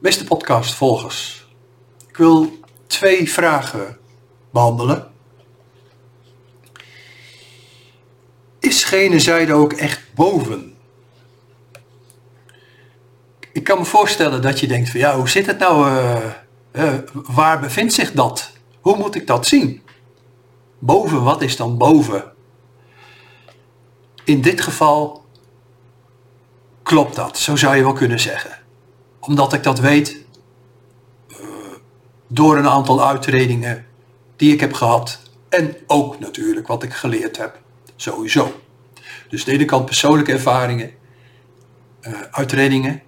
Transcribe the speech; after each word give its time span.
Beste 0.00 0.24
podcastvolgers, 0.24 1.48
ik 2.08 2.16
wil 2.16 2.58
twee 2.86 3.30
vragen 3.30 3.98
behandelen. 4.50 5.10
Is 8.58 8.84
gene 8.84 9.18
zijde 9.18 9.52
ook 9.52 9.72
echt 9.72 10.00
boven? 10.14 10.76
Ik 13.52 13.64
kan 13.64 13.78
me 13.78 13.84
voorstellen 13.84 14.42
dat 14.42 14.60
je 14.60 14.66
denkt 14.66 14.90
van 14.90 15.00
ja, 15.00 15.16
hoe 15.16 15.28
zit 15.28 15.46
het 15.46 15.58
nou? 15.58 15.88
eh, 15.88 16.26
eh, 16.70 16.94
waar 17.12 17.60
bevindt 17.60 17.92
zich 17.92 18.12
dat? 18.12 18.52
Hoe 18.80 18.96
moet 18.96 19.14
ik 19.14 19.26
dat 19.26 19.46
zien? 19.46 19.82
Boven, 20.78 21.22
wat 21.22 21.42
is 21.42 21.56
dan 21.56 21.78
boven? 21.78 22.32
In 24.24 24.40
dit 24.40 24.60
geval 24.60 25.24
klopt 26.82 27.16
dat, 27.16 27.38
zo 27.38 27.56
zou 27.56 27.76
je 27.76 27.82
wel 27.82 27.92
kunnen 27.92 28.20
zeggen. 28.20 28.59
Omdat 29.20 29.52
ik 29.52 29.62
dat 29.62 29.78
weet 29.78 30.24
door 32.26 32.56
een 32.56 32.68
aantal 32.68 33.06
uitredingen 33.06 33.86
die 34.36 34.52
ik 34.52 34.60
heb 34.60 34.72
gehad 34.72 35.20
en 35.48 35.76
ook 35.86 36.18
natuurlijk 36.18 36.66
wat 36.66 36.82
ik 36.82 36.94
geleerd 36.94 37.36
heb, 37.36 37.60
sowieso. 37.96 38.60
Dus 39.28 39.44
de 39.44 39.52
ene 39.52 39.64
kant 39.64 39.84
persoonlijke 39.84 40.32
ervaringen, 40.32 40.90
eh, 42.00 42.12
uitredingen, 42.30 43.02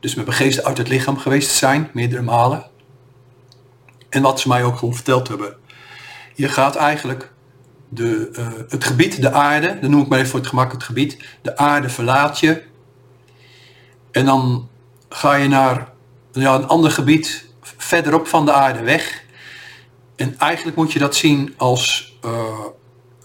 dus 0.00 0.14
met 0.14 0.34
geest 0.34 0.64
uit 0.64 0.78
het 0.78 0.88
lichaam 0.88 1.18
geweest 1.18 1.50
zijn, 1.50 1.90
meerdere 1.92 2.22
malen. 2.22 2.70
En 4.08 4.22
wat 4.22 4.40
ze 4.40 4.48
mij 4.48 4.64
ook 4.64 4.78
gewoon 4.78 4.94
verteld 4.94 5.28
hebben. 5.28 5.56
Je 6.34 6.48
gaat 6.48 6.76
eigenlijk 6.76 7.32
de, 7.88 8.30
eh, 8.32 8.48
het 8.68 8.84
gebied, 8.84 9.20
de 9.22 9.32
aarde, 9.32 9.78
dan 9.80 9.90
noem 9.90 10.02
ik 10.02 10.08
maar 10.08 10.18
even 10.18 10.30
voor 10.30 10.40
het 10.40 10.48
gemak 10.48 10.72
het 10.72 10.82
gebied, 10.82 11.24
de 11.42 11.56
aarde 11.56 11.88
verlaat 11.88 12.38
je. 12.38 12.62
En 14.10 14.24
dan 14.24 14.68
ga 15.12 15.34
je 15.34 15.48
naar 15.48 15.92
ja, 16.32 16.54
een 16.54 16.68
ander 16.68 16.90
gebied 16.90 17.46
verderop 17.60 18.26
van 18.26 18.44
de 18.44 18.52
aarde 18.52 18.82
weg. 18.82 19.24
En 20.16 20.38
eigenlijk 20.38 20.76
moet 20.76 20.92
je 20.92 20.98
dat 20.98 21.14
zien 21.14 21.54
als 21.56 22.14
eh, 22.22 22.64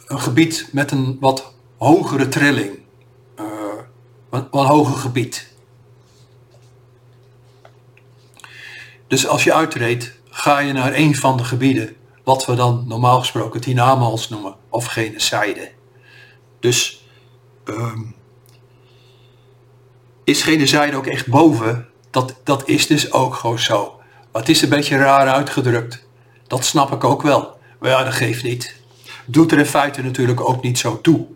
een 0.05 0.19
gebied 0.19 0.69
met 0.71 0.91
een 0.91 1.17
wat 1.19 1.53
hogere 1.77 2.27
trilling. 2.27 2.79
Eh, 3.35 3.45
een, 4.29 4.47
een 4.51 4.65
hoger 4.65 4.97
gebied. 4.97 5.55
Dus 9.07 9.27
als 9.27 9.43
je 9.43 9.53
uitreed, 9.53 10.19
ga 10.29 10.59
je 10.59 10.73
naar 10.73 10.93
een 10.93 11.15
van 11.15 11.37
de 11.37 11.43
gebieden, 11.43 11.95
wat 12.23 12.45
we 12.45 12.55
dan 12.55 12.85
normaal 12.87 13.19
gesproken 13.19 13.55
het 13.55 13.65
hiernamaals 13.65 14.29
noemen, 14.29 14.55
of 14.69 14.85
genocide. 14.85 15.71
Dus 16.59 17.05
ehm, 17.63 18.01
is 20.27 20.43
genocide 20.43 20.95
ook 20.95 21.07
echt 21.07 21.27
boven? 21.27 21.87
Dat, 22.09 22.35
dat 22.43 22.67
is 22.67 22.87
dus 22.87 23.11
ook 23.11 23.33
gewoon 23.33 23.59
zo. 23.59 23.99
Maar 24.31 24.41
het 24.41 24.49
is 24.49 24.61
een 24.61 24.69
beetje 24.69 24.97
raar 24.97 25.27
uitgedrukt. 25.27 26.07
Dat 26.47 26.65
snap 26.65 26.91
ik 26.91 27.03
ook 27.03 27.21
wel. 27.21 27.57
Maar 27.79 27.89
ja, 27.89 28.03
dat 28.03 28.13
geeft 28.13 28.43
niet. 28.43 28.75
Doet 29.25 29.51
er 29.51 29.57
in 29.57 29.65
feite 29.65 30.03
natuurlijk 30.03 30.41
ook 30.41 30.61
niet 30.61 30.77
zo 30.77 31.01
toe. 31.01 31.27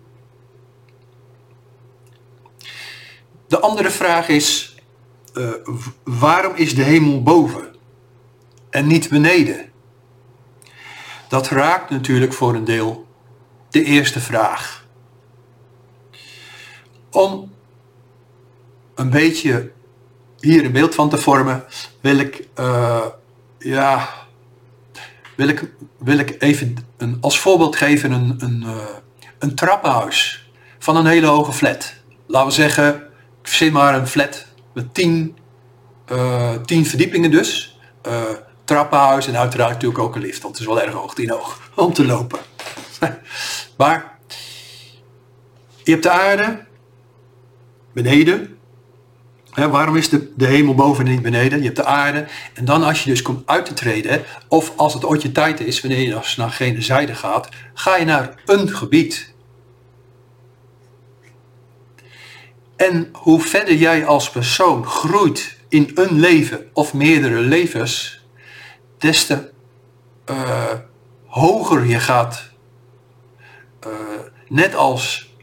De 3.47 3.59
andere 3.59 3.89
vraag 3.89 4.27
is, 4.27 4.75
eh, 5.33 5.49
waarom 6.03 6.55
is 6.55 6.75
de 6.75 6.83
hemel 6.83 7.23
boven 7.23 7.75
en 8.69 8.87
niet 8.87 9.09
beneden? 9.09 9.71
Dat 11.27 11.47
raakt 11.47 11.89
natuurlijk 11.89 12.33
voor 12.33 12.55
een 12.55 12.65
deel 12.65 13.07
de 13.69 13.83
eerste 13.83 14.19
vraag. 14.19 14.85
Om 17.11 17.51
een 19.01 19.09
beetje 19.09 19.71
hier 20.39 20.65
een 20.65 20.71
beeld 20.71 20.95
van 20.95 21.09
te 21.09 21.17
vormen, 21.17 21.63
wil 22.01 22.17
ik, 22.17 22.47
eh, 22.53 23.05
ja, 23.59 24.09
wil 25.35 25.47
ik, 25.47 25.71
wil 25.97 26.17
ik 26.17 26.35
even 26.39 26.77
een, 26.97 27.17
als 27.21 27.39
voorbeeld 27.39 27.75
geven 27.75 28.11
een, 28.11 28.35
een, 28.37 28.63
eh, 28.63 28.95
een 29.39 29.55
trappenhuis 29.55 30.49
van 30.79 30.95
een 30.95 31.05
hele 31.05 31.25
hoge 31.25 31.53
flat. 31.53 31.93
Laten 32.27 32.47
we 32.47 32.53
zeggen, 32.53 33.03
ik 33.59 33.71
maar 33.71 33.95
een 33.95 34.07
flat 34.07 34.45
met 34.73 34.93
tien, 34.93 35.37
eh, 36.05 36.53
tien 36.65 36.85
verdiepingen 36.85 37.31
dus. 37.31 37.79
Trappenhuis 38.63 39.27
en 39.27 39.37
uiteraard 39.37 39.71
natuurlijk 39.71 39.99
ook 39.99 40.15
een 40.15 40.21
lift, 40.21 40.41
want 40.41 40.57
het 40.57 40.67
is 40.67 40.73
wel 40.73 40.81
erg 40.81 40.93
hoog, 40.93 41.13
tien 41.13 41.29
hoog, 41.29 41.59
om 41.75 41.93
te 41.93 42.05
lopen. 42.05 42.39
maar 43.77 44.17
je 45.83 45.91
hebt 45.91 46.03
de 46.03 46.09
aarde 46.09 46.65
beneden. 47.93 48.59
Waarom 49.53 49.95
is 49.95 50.09
de, 50.09 50.31
de 50.35 50.45
hemel 50.45 50.75
boven 50.75 51.05
en 51.05 51.11
niet 51.11 51.21
beneden? 51.21 51.57
Je 51.59 51.65
hebt 51.65 51.75
de 51.75 51.85
aarde. 51.85 52.25
En 52.53 52.65
dan 52.65 52.83
als 52.83 53.03
je 53.03 53.09
dus 53.09 53.21
komt 53.21 53.47
uit 53.47 53.65
te 53.65 53.73
treden, 53.73 54.23
of 54.47 54.73
als 54.75 54.93
het 54.93 55.05
ooit 55.05 55.21
je 55.21 55.31
tijd 55.31 55.59
is, 55.59 55.81
wanneer 55.81 56.01
je 56.01 56.15
als 56.15 56.35
naar 56.35 56.51
gene 56.51 56.81
zijde 56.81 57.15
gaat, 57.15 57.49
ga 57.73 57.95
je 57.97 58.05
naar 58.05 58.41
een 58.45 58.69
gebied. 58.69 59.33
En 62.75 63.09
hoe 63.13 63.41
verder 63.41 63.75
jij 63.75 64.05
als 64.05 64.29
persoon 64.29 64.85
groeit 64.85 65.57
in 65.69 65.91
een 65.95 66.19
leven 66.19 66.69
of 66.73 66.93
meerdere 66.93 67.39
levens, 67.39 68.25
des 68.97 69.25
te 69.25 69.51
eh, 70.25 70.73
hoger 71.25 71.85
je 71.85 71.99
gaat. 71.99 72.51
Eh, 73.79 73.89
net 74.47 74.75
als, 74.75 75.33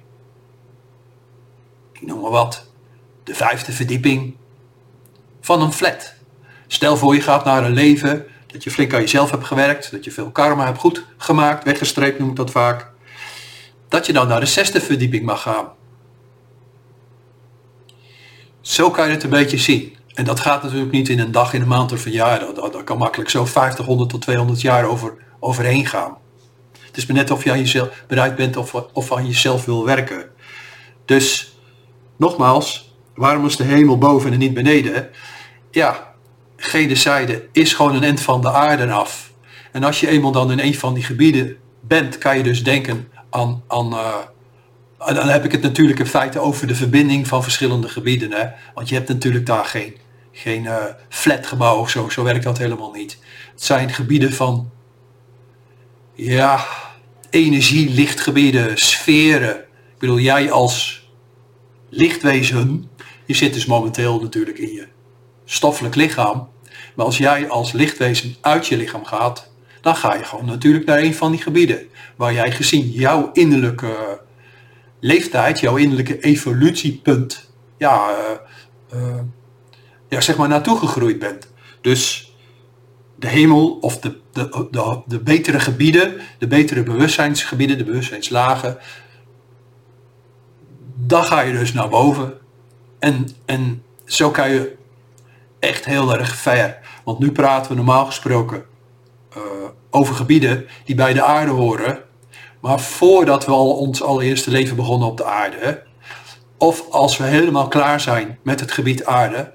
ik 1.93 2.07
noem 2.07 2.21
maar 2.21 2.31
wat, 2.31 2.68
de 3.29 3.35
vijfde 3.35 3.73
verdieping 3.73 4.37
van 5.41 5.63
een 5.63 5.73
flat. 5.73 6.15
Stel 6.67 6.97
voor 6.97 7.15
je 7.15 7.21
gaat 7.21 7.45
naar 7.45 7.65
een 7.65 7.73
leven 7.73 8.27
dat 8.47 8.65
je 8.65 8.71
flink 8.71 8.95
aan 8.95 9.01
jezelf 9.01 9.31
hebt 9.31 9.45
gewerkt, 9.45 9.91
dat 9.91 10.05
je 10.05 10.11
veel 10.11 10.31
karma 10.31 10.65
hebt 10.65 10.79
goed 10.79 11.05
gemaakt, 11.17 11.65
weggestreept 11.65 12.19
noem 12.19 12.31
ik 12.31 12.37
dat 12.37 12.51
vaak. 12.51 12.91
Dat 13.89 14.07
je 14.07 14.13
dan 14.13 14.29
naar 14.29 14.41
de 14.41 14.47
zesde 14.47 14.81
verdieping 14.81 15.25
mag 15.25 15.43
gaan. 15.43 15.69
Zo 18.61 18.91
kan 18.91 19.07
je 19.07 19.13
het 19.13 19.23
een 19.23 19.31
beetje 19.31 19.59
zien. 19.59 19.97
En 20.15 20.25
dat 20.25 20.41
gaat 20.41 20.63
natuurlijk 20.63 20.91
niet 20.93 21.09
in 21.09 21.19
een 21.19 21.33
dag, 21.33 21.53
in 21.53 21.61
een 21.61 21.69
maand 21.69 21.93
of 21.93 22.07
een 22.07 22.13
jaar. 22.13 22.55
Dat, 22.55 22.85
kan 22.85 22.99
makkelijk 22.99 23.31
zo 23.31 23.45
50, 23.45 23.85
100 23.87 24.11
tot 24.11 24.21
200 24.21 24.61
jaar 24.61 24.85
over, 24.85 25.15
overheen 25.41 25.87
gaan. 25.87 26.17
Het 26.81 26.97
is 26.97 27.07
maar 27.07 27.17
net 27.17 27.31
of 27.31 27.45
je 27.45 27.51
aan 27.51 27.59
jezelf 27.59 28.05
bereid 28.07 28.37
bent 28.37 28.57
of, 28.57 28.75
of 28.93 29.13
aan 29.13 29.27
jezelf 29.27 29.65
wil 29.65 29.85
werken. 29.85 30.31
Dus, 31.05 31.57
nogmaals, 32.17 32.88
waarom 33.19 33.47
is 33.47 33.57
de 33.57 33.65
hemel 33.65 33.99
boven 33.99 34.33
en 34.33 34.39
niet 34.39 34.55
beneden? 34.55 35.09
Ja, 35.71 36.15
gene 36.57 36.95
zijde 36.95 37.49
is 37.53 37.73
gewoon 37.75 37.95
een 37.95 38.03
end 38.03 38.21
van 38.21 38.41
de 38.41 38.53
aarde 38.53 38.91
af. 38.91 39.33
En 39.73 39.85
als 39.85 40.01
je 40.01 40.09
eenmaal 40.09 40.33
dan 40.33 40.51
in 40.53 40.61
een 40.61 40.75
van 40.75 40.95
die 40.95 41.03
gebieden 41.03 41.57
bent, 41.81 42.19
kan 42.19 42.37
je 42.37 42.43
dus 42.43 42.65
denken 42.65 43.09
aan, 43.31 43.63
aan 43.67 43.95
en 44.99 45.15
dan 45.15 45.29
heb 45.29 45.45
ik 45.45 45.53
het 45.53 45.63
natuurlijk 45.63 45.99
in 45.99 46.07
feite 46.07 46.39
over 46.39 46.67
de 46.67 46.75
verbinding 46.75 47.27
van 47.27 47.43
verschillende 47.43 47.89
gebieden. 47.89 48.33
Hè? 48.33 48.47
Want 48.75 48.89
je 48.89 48.95
hebt 48.95 49.09
natuurlijk 49.09 49.47
daar 49.47 49.65
geen, 49.65 49.97
geen 50.33 50.65
uh, 50.65 50.77
flatgebouw 51.09 51.79
of 51.79 51.91
zo. 51.91 52.09
Zo 52.09 52.23
werkt 52.23 52.45
dat 52.45 52.59
helemaal 52.59 52.93
niet. 52.93 53.19
Het 53.53 53.65
zijn 53.65 53.91
gebieden 53.91 54.33
van 54.33 54.71
ja, 56.15 56.67
energie, 57.31 57.91
lichtgebieden, 57.91 58.79
sferen. 58.79 59.57
Ik 59.57 59.99
bedoel, 59.99 60.19
jij 60.19 60.51
als 60.51 61.08
lichtwezen, 61.89 62.91
je 63.27 63.35
zit 63.35 63.55
dus 63.55 63.67
momenteel 63.67 64.21
natuurlijk 64.21 64.59
in 64.59 64.73
je 64.73 64.87
stoffelijk 65.45 65.95
lichaam. 65.95 66.49
Maar 66.95 67.07
als 67.07 67.19
jij 67.19 67.49
als 67.49 67.73
lichtwezen 67.73 68.37
uit 68.41 68.67
je 68.67 68.77
lichaam 68.77 69.05
gaat, 69.05 69.51
dan 69.81 69.97
ga 69.97 70.15
je 70.15 70.25
gewoon 70.25 70.45
natuurlijk 70.45 70.85
naar 70.85 70.99
een 70.99 71.15
van 71.15 71.31
die 71.31 71.43
gebieden. 71.43 71.87
Waar 72.17 72.33
jij 72.33 72.53
gezien 72.53 72.91
jouw 72.91 73.31
innerlijke 73.33 74.21
leeftijd, 75.01 75.61
jouw 75.61 75.77
innerlijke 75.77 76.21
evolutiepunt, 76.21 77.51
ja, 77.79 78.11
uh, 78.11 79.01
uh, 79.01 79.21
ja, 80.09 80.21
zeg 80.21 80.37
maar 80.37 80.49
naartoe 80.49 80.79
gegroeid 80.79 81.19
bent. 81.19 81.49
Dus 81.81 82.33
de 83.19 83.29
hemel 83.29 83.79
of 83.81 83.99
de, 83.99 84.17
de, 84.33 84.69
de, 84.71 85.03
de 85.07 85.19
betere 85.19 85.61
gebieden, 85.61 86.21
de 86.39 86.47
betere 86.47 86.83
bewustzijnsgebieden, 86.83 87.79
de 87.79 87.85
bewustzijnslagen, 87.85 88.79
dan 91.09 91.25
ga 91.25 91.41
je 91.41 91.53
dus 91.53 91.73
naar 91.73 91.89
boven. 91.89 92.39
En, 92.99 93.29
en 93.45 93.83
zo 94.05 94.31
kan 94.31 94.51
je 94.51 94.77
echt 95.59 95.85
heel 95.85 96.19
erg 96.19 96.35
ver. 96.35 96.79
Want 97.05 97.19
nu 97.19 97.33
praten 97.33 97.71
we 97.71 97.77
normaal 97.77 98.07
gesproken 98.07 98.65
uh, 99.37 99.43
over 99.91 100.15
gebieden 100.15 100.67
die 100.85 100.95
bij 100.95 101.13
de 101.13 101.23
aarde 101.23 101.51
horen. 101.51 102.03
Maar 102.61 102.81
voordat 102.81 103.45
we 103.45 103.53
al 103.53 103.77
ons 103.77 104.03
allereerste 104.03 104.51
leven 104.51 104.77
begonnen 104.77 105.09
op 105.09 105.17
de 105.17 105.25
aarde, 105.25 105.83
of 106.59 106.91
als 106.91 107.17
we 107.17 107.25
helemaal 107.25 107.69
klaar 107.69 108.01
zijn 108.01 108.39
met 108.43 108.61
het 108.61 108.73
gebied 108.73 109.05
aarde, 109.05 109.53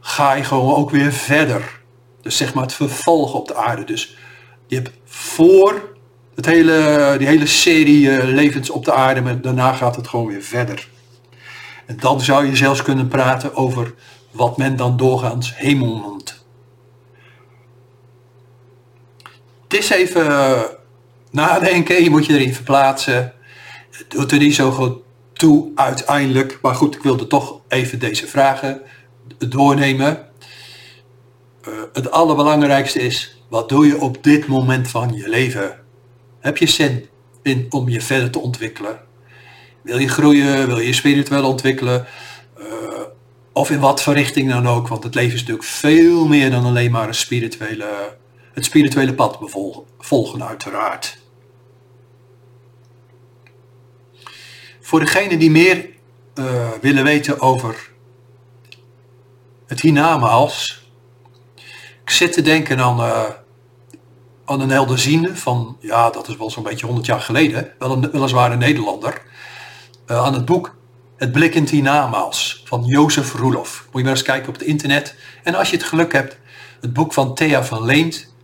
ga 0.00 0.32
je 0.32 0.44
gewoon 0.44 0.74
ook 0.74 0.90
weer 0.90 1.12
verder. 1.12 1.80
Dus 2.20 2.36
zeg 2.36 2.54
maar 2.54 2.62
het 2.62 2.74
vervolg 2.74 3.34
op 3.34 3.48
de 3.48 3.54
aarde. 3.54 3.84
Dus 3.84 4.16
je 4.66 4.74
hebt 4.74 4.90
voor 5.04 5.96
het 6.34 6.46
hele, 6.46 7.14
die 7.18 7.26
hele 7.26 7.46
serie 7.46 8.06
uh, 8.06 8.24
levens 8.24 8.70
op 8.70 8.84
de 8.84 8.92
aarde, 8.92 9.20
maar 9.20 9.40
daarna 9.40 9.72
gaat 9.72 9.96
het 9.96 10.08
gewoon 10.08 10.26
weer 10.26 10.42
verder. 10.42 10.88
En 11.86 11.96
dan 11.96 12.20
zou 12.20 12.46
je 12.46 12.56
zelfs 12.56 12.82
kunnen 12.82 13.08
praten 13.08 13.54
over 13.54 13.94
wat 14.30 14.56
men 14.56 14.76
dan 14.76 14.96
doorgaans 14.96 15.56
hemel 15.56 15.96
noemt. 15.96 16.44
Het 19.62 19.80
is 19.80 19.90
even 19.90 20.26
eh, 20.26 20.60
nadenken, 21.30 22.02
je 22.02 22.10
moet 22.10 22.26
je 22.26 22.32
erin 22.34 22.54
verplaatsen. 22.54 23.32
Het 23.90 24.10
doet 24.10 24.32
er 24.32 24.38
niet 24.38 24.54
zo 24.54 24.70
goed 24.70 24.98
toe 25.32 25.70
uiteindelijk. 25.74 26.58
Maar 26.62 26.74
goed, 26.74 26.94
ik 26.94 27.02
wilde 27.02 27.26
toch 27.26 27.60
even 27.68 27.98
deze 27.98 28.26
vragen 28.26 28.80
doornemen. 29.38 30.26
Uh, 31.68 31.74
het 31.92 32.10
allerbelangrijkste 32.10 33.00
is, 33.00 33.42
wat 33.48 33.68
doe 33.68 33.86
je 33.86 34.00
op 34.00 34.24
dit 34.24 34.46
moment 34.46 34.88
van 34.88 35.14
je 35.14 35.28
leven? 35.28 35.81
Heb 36.42 36.56
je 36.56 36.66
zin 36.66 37.08
in 37.42 37.66
om 37.70 37.88
je 37.88 38.00
verder 38.00 38.30
te 38.30 38.38
ontwikkelen? 38.38 39.00
Wil 39.82 39.98
je 39.98 40.08
groeien? 40.08 40.66
Wil 40.66 40.78
je 40.78 40.92
spiritueel 40.92 41.44
ontwikkelen? 41.44 42.06
Uh, 42.58 42.66
of 43.52 43.70
in 43.70 43.80
wat 43.80 44.02
voor 44.02 44.14
richting 44.14 44.50
dan 44.50 44.68
ook, 44.68 44.88
want 44.88 45.04
het 45.04 45.14
leven 45.14 45.34
is 45.34 45.40
natuurlijk 45.40 45.68
veel 45.68 46.26
meer 46.26 46.50
dan 46.50 46.64
alleen 46.64 46.90
maar 46.90 47.08
een 47.08 47.14
spirituele, 47.14 48.16
het 48.52 48.64
spirituele 48.64 49.14
pad 49.14 49.38
volgen 49.98 50.44
uiteraard. 50.46 51.18
Voor 54.80 55.00
degenen 55.00 55.38
die 55.38 55.50
meer 55.50 55.88
uh, 56.34 56.68
willen 56.80 57.04
weten 57.04 57.40
over 57.40 57.90
het 59.66 59.80
hiernamaals, 59.80 60.86
ik 62.02 62.10
zit 62.10 62.32
te 62.32 62.42
denken 62.42 62.78
aan, 62.78 63.00
uh, 63.00 63.24
aan 64.52 64.60
een 64.60 64.70
helderziende 64.70 65.36
van, 65.36 65.76
ja 65.80 66.10
dat 66.10 66.28
is 66.28 66.36
wel 66.36 66.50
zo'n 66.50 66.62
beetje 66.62 66.86
100 66.86 67.06
jaar 67.06 67.20
geleden, 67.20 67.72
wel 67.78 67.92
een, 67.92 68.10
weliswaar 68.10 68.56
Nederlander, 68.56 69.22
uh, 70.06 70.24
aan 70.24 70.34
het 70.34 70.44
boek 70.44 70.74
Het 71.16 71.32
blik 71.32 71.54
in 71.54 71.66
hiernamaals 71.66 72.62
van 72.64 72.84
Jozef 72.84 73.34
Roelof. 73.34 73.84
Moet 73.84 74.00
je 74.00 74.02
maar 74.02 74.16
eens 74.16 74.22
kijken 74.22 74.48
op 74.48 74.54
het 74.54 74.62
internet. 74.62 75.14
En 75.42 75.54
als 75.54 75.70
je 75.70 75.76
het 75.76 75.84
geluk 75.84 76.12
hebt, 76.12 76.38
het 76.80 76.92
boek 76.92 77.12
van 77.12 77.34
Thea 77.34 77.64
van 77.64 77.84
Leent, 77.84 78.34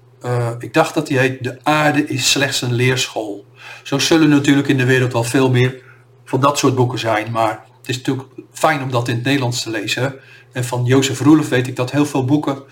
ik 0.58 0.74
dacht 0.74 0.94
dat 0.94 1.06
die 1.06 1.18
heet 1.18 1.44
De 1.44 1.58
aarde 1.62 2.06
is 2.06 2.30
slechts 2.30 2.62
een 2.62 2.72
leerschool. 2.72 3.46
Zo 3.82 3.98
zullen 3.98 4.28
natuurlijk 4.28 4.68
in 4.68 4.76
de 4.76 4.84
wereld 4.84 5.12
wel 5.12 5.24
veel 5.24 5.50
meer 5.50 5.82
van 6.24 6.40
dat 6.40 6.58
soort 6.58 6.74
boeken 6.74 6.98
zijn. 6.98 7.30
Maar 7.30 7.64
het 7.80 7.88
is 7.88 7.96
natuurlijk 7.96 8.28
fijn 8.52 8.82
om 8.82 8.90
dat 8.90 9.08
in 9.08 9.14
het 9.14 9.24
Nederlands 9.24 9.62
te 9.62 9.70
lezen. 9.70 10.14
En 10.52 10.64
van 10.64 10.84
Jozef 10.84 11.20
Roelof 11.20 11.48
weet 11.48 11.66
ik 11.66 11.76
dat 11.76 11.90
heel 11.90 12.06
veel 12.06 12.24
boeken 12.24 12.62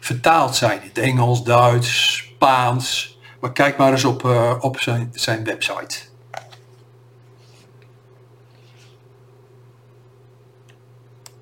vertaald 0.00 0.56
zijn. 0.56 0.82
In 0.82 0.88
het 0.88 0.98
Engels, 0.98 1.44
Duits, 1.44 2.33
Maar 3.40 3.52
kijk 3.52 3.76
maar 3.76 3.92
eens 3.92 4.04
op, 4.04 4.22
uh, 4.22 4.54
op 4.60 4.80
zijn, 4.80 5.10
zijn 5.14 5.44
website. 5.44 6.13